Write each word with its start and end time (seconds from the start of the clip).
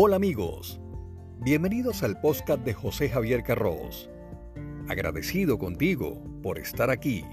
Hola 0.00 0.14
amigos, 0.14 0.78
bienvenidos 1.40 2.04
al 2.04 2.20
podcast 2.20 2.64
de 2.64 2.72
José 2.72 3.08
Javier 3.08 3.42
Carros. 3.42 4.08
Agradecido 4.86 5.58
contigo 5.58 6.22
por 6.40 6.60
estar 6.60 6.88
aquí. 6.88 7.24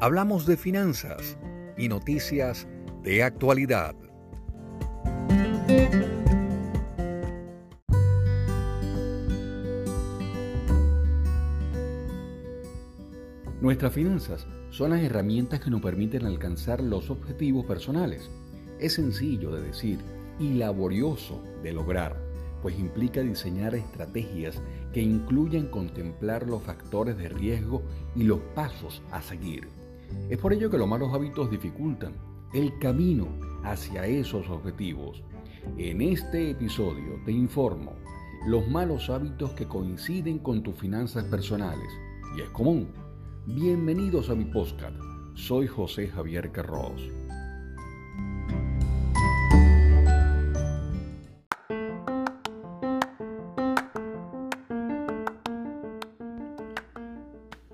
Hablamos 0.00 0.46
de 0.46 0.56
finanzas 0.56 1.36
y 1.76 1.88
noticias 1.88 2.66
de 3.02 3.22
actualidad. 3.22 3.94
Nuestras 13.60 13.92
finanzas 13.92 14.46
son 14.70 14.92
las 14.92 15.02
herramientas 15.02 15.60
que 15.60 15.68
nos 15.68 15.82
permiten 15.82 16.24
alcanzar 16.24 16.80
los 16.80 17.10
objetivos 17.10 17.66
personales. 17.66 18.30
Es 18.80 18.94
sencillo 18.94 19.54
de 19.54 19.60
decir 19.60 20.15
y 20.38 20.54
laborioso 20.54 21.42
de 21.62 21.72
lograr, 21.72 22.16
pues 22.62 22.78
implica 22.78 23.20
diseñar 23.20 23.74
estrategias 23.74 24.60
que 24.92 25.02
incluyan 25.02 25.68
contemplar 25.68 26.48
los 26.48 26.62
factores 26.62 27.16
de 27.16 27.28
riesgo 27.28 27.82
y 28.14 28.24
los 28.24 28.40
pasos 28.54 29.02
a 29.10 29.22
seguir. 29.22 29.68
Es 30.30 30.38
por 30.38 30.52
ello 30.52 30.70
que 30.70 30.78
los 30.78 30.88
malos 30.88 31.12
hábitos 31.12 31.50
dificultan 31.50 32.14
el 32.54 32.78
camino 32.78 33.28
hacia 33.64 34.06
esos 34.06 34.48
objetivos. 34.48 35.22
En 35.76 36.00
este 36.00 36.50
episodio 36.50 37.20
te 37.24 37.32
informo 37.32 37.94
los 38.46 38.68
malos 38.68 39.10
hábitos 39.10 39.50
que 39.52 39.66
coinciden 39.66 40.38
con 40.38 40.62
tus 40.62 40.76
finanzas 40.76 41.24
personales, 41.24 41.88
y 42.36 42.42
es 42.42 42.48
común. 42.50 42.88
Bienvenidos 43.46 44.30
a 44.30 44.36
mi 44.36 44.44
podcast. 44.44 44.96
Soy 45.34 45.66
José 45.66 46.08
Javier 46.08 46.52
Carros. 46.52 47.25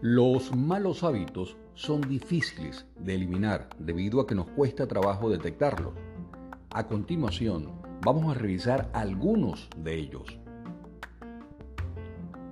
Los 0.04 0.52
malos 0.52 1.04
hábitos 1.04 1.56
son 1.74 2.00
difíciles 2.00 2.86
de 2.98 3.14
eliminar 3.14 3.68
debido 3.78 4.20
a 4.20 4.26
que 4.26 4.34
nos 4.34 4.48
cuesta 4.50 4.88
trabajo 4.88 5.30
detectarlos. 5.30 5.92
A 6.70 6.88
continuación, 6.88 7.70
vamos 8.04 8.28
a 8.28 8.36
revisar 8.36 8.90
algunos 8.94 9.68
de 9.76 9.94
ellos. 9.94 10.40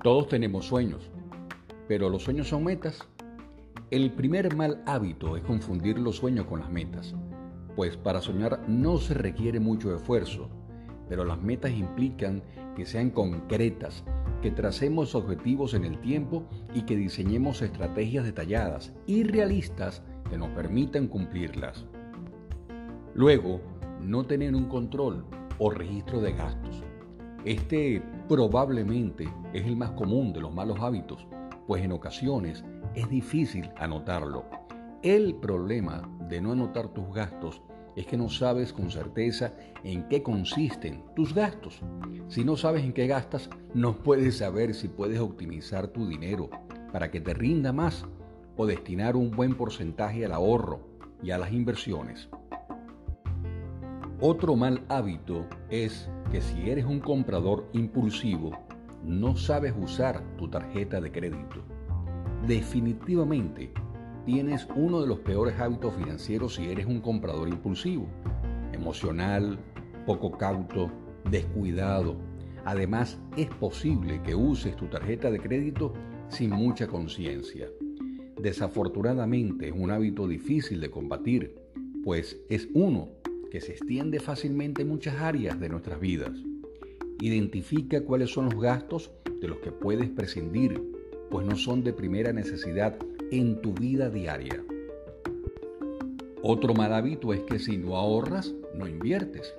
Todos 0.05 0.29
tenemos 0.29 0.67
sueños, 0.67 1.11
pero 1.89 2.09
los 2.09 2.23
sueños 2.23 2.47
son 2.47 2.63
metas. 2.63 3.01
El 3.91 4.13
primer 4.13 4.55
mal 4.55 4.81
hábito 4.87 5.37
es 5.37 5.43
confundir 5.43 5.99
los 5.99 6.19
sueños 6.19 6.47
con 6.47 6.61
las 6.61 6.71
metas, 6.71 7.17
pues 7.75 7.97
para 7.97 8.21
soñar 8.21 8.63
no 8.69 8.99
se 8.99 9.15
requiere 9.15 9.59
mucho 9.59 9.93
esfuerzo, 9.93 10.49
pero 11.09 11.25
las 11.25 11.43
metas 11.43 11.73
implican 11.73 12.45
que 12.77 12.87
sean 12.87 13.11
concretas 13.11 14.05
que 14.41 14.51
tracemos 14.51 15.15
objetivos 15.15 15.75
en 15.75 15.85
el 15.85 16.01
tiempo 16.01 16.45
y 16.75 16.83
que 16.83 16.97
diseñemos 16.97 17.63
estrategias 17.63 18.25
detalladas 18.25 18.93
y 19.07 19.25
realistas 19.25 20.03
que 20.29 20.39
nos 20.39 20.49
permitan 20.51 21.09
cumplirlas. 21.09 21.85
Luego, 23.15 23.61
no 24.01 24.25
tener 24.25 24.55
un 24.55 24.67
control 24.67 25.25
o 25.59 25.71
registro 25.71 26.21
de 26.21 26.33
gastos. 26.33 26.83
Este 27.45 28.03
probablemente 28.29 29.29
es 29.53 29.67
el 29.67 29.77
más 29.77 29.91
común 29.93 30.33
de 30.33 30.41
los 30.41 30.55
malos 30.55 30.79
hábitos, 30.81 31.27
pues 31.67 31.83
en 31.83 31.93
ocasiones 31.93 32.65
es 32.95 33.09
difícil 33.09 33.71
anotarlo. 33.77 34.45
El 35.03 35.35
problema 35.37 36.09
de 36.29 36.41
no 36.41 36.53
anotar 36.53 36.89
tus 36.89 37.13
gastos 37.15 37.63
es 37.97 38.07
que 38.07 38.17
no 38.17 38.29
sabes 38.29 38.73
con 38.73 38.91
certeza 38.91 39.55
en 39.85 40.09
qué 40.09 40.23
consisten 40.23 41.05
tus 41.15 41.35
gastos. 41.35 41.83
Si 42.29 42.45
no 42.45 42.57
sabes 42.57 42.85
en 42.85 42.93
qué 42.93 43.07
gastas, 43.07 43.51
no 43.75 43.97
puedes 43.97 44.39
saber 44.39 44.75
si 44.75 44.89
puedes 44.89 45.21
optimizar 45.21 45.89
tu 45.89 46.07
dinero 46.07 46.51
para 46.93 47.11
que 47.11 47.21
te 47.21 47.35
rinda 47.35 47.73
más 47.73 48.07
o 48.57 48.67
destinar 48.67 49.17
un 49.17 49.31
buen 49.31 49.55
porcentaje 49.55 50.25
al 50.25 50.33
ahorro 50.33 50.81
y 51.23 51.31
a 51.31 51.39
las 51.39 51.53
inversiones. 51.53 52.29
Otro 54.21 54.55
mal 54.55 54.85
hábito 54.89 55.47
es 55.71 56.11
que 56.31 56.41
si 56.43 56.69
eres 56.69 56.85
un 56.85 57.01
comprador 57.01 57.69
impulsivo, 57.73 58.51
no 59.03 59.35
sabes 59.35 59.73
usar 59.79 60.23
tu 60.37 60.49
tarjeta 60.49 61.01
de 61.01 61.11
crédito. 61.11 61.63
Definitivamente 62.47 63.73
tienes 64.33 64.69
uno 64.77 65.01
de 65.01 65.09
los 65.09 65.19
peores 65.19 65.59
hábitos 65.59 65.93
financieros 65.97 66.55
si 66.55 66.67
eres 66.67 66.87
un 66.87 67.01
comprador 67.01 67.49
impulsivo, 67.49 68.07
emocional, 68.73 69.59
poco 70.07 70.31
cauto, 70.39 70.89
descuidado. 71.29 72.17
Además, 72.65 73.19
es 73.37 73.49
posible 73.49 74.23
que 74.23 74.37
uses 74.37 74.77
tu 74.77 74.87
tarjeta 74.87 75.33
de 75.33 75.41
crédito 75.41 75.95
sin 76.29 76.51
mucha 76.51 76.87
conciencia. 76.87 77.67
Desafortunadamente 78.41 79.67
es 79.67 79.75
un 79.77 79.91
hábito 79.91 80.29
difícil 80.29 80.81
de 80.81 80.93
combatir, 80.93 81.57
pues 82.05 82.39
es 82.49 82.69
uno 82.73 83.09
que 83.51 83.61
se 83.61 83.73
extiende 83.73 84.21
fácilmente 84.21 84.83
en 84.83 84.91
muchas 84.91 85.17
áreas 85.17 85.59
de 85.59 85.71
nuestras 85.71 85.99
vidas. 85.99 86.39
Identifica 87.21 88.05
cuáles 88.05 88.31
son 88.31 88.45
los 88.45 88.63
gastos 88.63 89.11
de 89.41 89.49
los 89.49 89.59
que 89.59 89.73
puedes 89.73 90.09
prescindir, 90.09 90.81
pues 91.33 91.45
no 91.45 91.57
son 91.57 91.83
de 91.83 91.93
primera 91.93 92.33
necesidad 92.33 92.97
en 93.31 93.61
tu 93.63 93.73
vida 93.73 94.11
diaria. 94.11 94.65
Otro 96.43 96.75
mal 96.75 96.93
hábito 96.93 97.33
es 97.33 97.41
que 97.41 97.59
si 97.59 97.77
no 97.77 97.97
ahorras, 97.97 98.55
no 98.75 98.89
inviertes. 98.89 99.55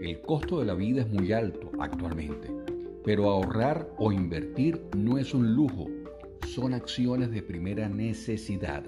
El 0.00 0.20
costo 0.22 0.60
de 0.60 0.66
la 0.66 0.74
vida 0.74 1.02
es 1.02 1.08
muy 1.08 1.32
alto 1.32 1.70
actualmente, 1.78 2.50
pero 3.04 3.28
ahorrar 3.30 3.88
o 3.98 4.10
invertir 4.10 4.82
no 4.96 5.18
es 5.18 5.34
un 5.34 5.54
lujo, 5.54 5.86
son 6.48 6.74
acciones 6.74 7.30
de 7.30 7.42
primera 7.42 7.88
necesidad. 7.88 8.84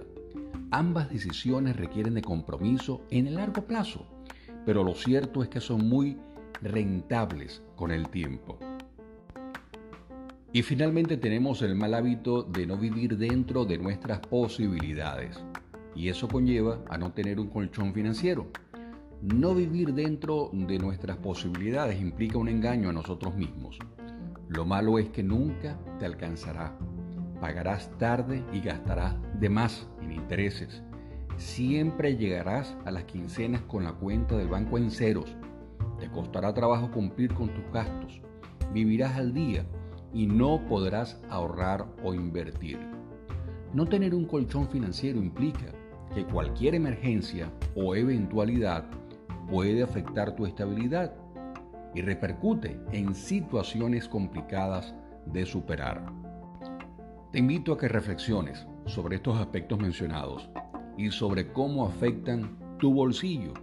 Ambas 0.70 1.10
decisiones 1.10 1.76
requieren 1.76 2.14
de 2.14 2.22
compromiso 2.22 3.02
en 3.10 3.28
el 3.28 3.36
largo 3.36 3.62
plazo, 3.62 4.06
pero 4.66 4.82
lo 4.82 4.94
cierto 4.94 5.42
es 5.42 5.48
que 5.48 5.60
son 5.60 5.88
muy 5.88 6.16
rentables 6.62 7.62
con 7.76 7.92
el 7.92 8.08
tiempo. 8.08 8.58
Y 10.54 10.62
finalmente 10.62 11.16
tenemos 11.16 11.62
el 11.62 11.75
mal 11.75 11.94
hábito 11.94 12.44
de 12.44 12.65
no 12.65 12.76
vivir 12.76 13.19
dentro 13.19 13.65
de 13.65 13.76
nuestras 13.76 14.20
posibilidades. 14.20 15.42
Y 15.97 16.09
eso 16.10 16.28
conlleva 16.28 16.78
a 16.88 16.97
no 16.97 17.12
tener 17.12 17.41
un 17.41 17.48
colchón 17.48 17.92
financiero. 17.92 18.47
No 19.20 19.53
vivir 19.53 19.93
dentro 19.94 20.50
de 20.53 20.78
nuestras 20.78 21.16
posibilidades 21.16 22.00
implica 22.00 22.38
un 22.38 22.47
engaño 22.47 22.91
a 22.91 22.93
nosotros 22.93 23.34
mismos. 23.34 23.81
Lo 24.47 24.64
malo 24.64 25.00
es 25.00 25.09
que 25.09 25.25
nunca 25.25 25.76
te 25.98 26.06
alcanzará. 26.06 26.78
Pagarás 27.41 27.91
tarde 27.98 28.44
y 28.53 28.60
gastarás 28.60 29.16
de 29.41 29.48
más 29.48 29.88
en 30.03 30.12
intereses. 30.12 30.84
Siempre 31.37 32.16
llegarás 32.16 32.76
a 32.84 32.93
las 32.93 33.03
quincenas 33.06 33.62
con 33.62 33.82
la 33.82 33.94
cuenta 33.94 34.37
del 34.37 34.47
banco 34.47 34.78
en 34.78 34.93
ceros. 34.93 35.34
Te 35.98 36.09
costará 36.12 36.54
trabajo 36.54 36.93
cumplir 36.93 37.34
con 37.34 37.53
tus 37.53 37.64
gastos. 37.72 38.20
Vivirás 38.72 39.16
al 39.16 39.34
día 39.34 39.66
y 40.14 40.26
no 40.26 40.64
podrás 40.66 41.20
ahorrar 41.28 41.86
o 42.02 42.14
invertir. 42.14 42.78
No 43.75 43.84
tener 43.86 44.14
un 44.14 44.25
colchón 44.25 44.69
financiero 44.69 45.19
implica 45.19 45.66
que 46.14 46.25
cualquier 46.25 46.76
emergencia 46.76 47.50
o 47.75 47.97
eventualidad 47.97 48.84
puede 49.50 49.82
afectar 49.82 50.36
tu 50.36 50.47
estabilidad 50.47 51.12
y 51.94 52.02
repercute 52.02 52.80
en 52.92 53.14
situaciones 53.14 54.08
complicadas 54.08 54.94
de 55.26 55.44
superar. 55.44 56.04
Te 57.32 57.41
invito 57.41 57.72
a 57.72 57.78
que 57.78 57.88
reflexiones 57.88 58.64
sobre 58.86 59.16
estos 59.16 59.38
aspectos 59.38 59.78
mencionados 59.78 60.48
y 60.96 61.10
sobre 61.10 61.52
cómo 61.52 61.84
afectan 61.86 62.56
tu 62.78 62.94
bolsillo. 62.94 63.54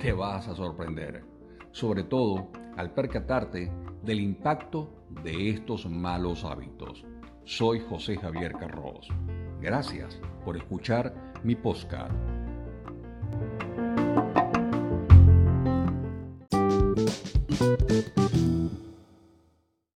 Te 0.00 0.12
vas 0.12 0.48
a 0.48 0.56
sorprender, 0.56 1.24
sobre 1.70 2.02
todo 2.02 2.48
al 2.76 2.92
percatarte 2.92 3.70
del 4.04 4.20
impacto 4.20 4.90
de 5.22 5.50
estos 5.50 5.86
malos 5.86 6.44
hábitos. 6.44 7.04
Soy 7.44 7.80
José 7.80 8.16
Javier 8.16 8.52
Carros. 8.52 9.08
Gracias 9.60 10.20
por 10.44 10.56
escuchar 10.56 11.14
mi 11.42 11.54
podcast. 11.54 12.12